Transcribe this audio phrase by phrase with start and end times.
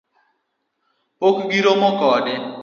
[1.19, 2.33] Pok giromo kode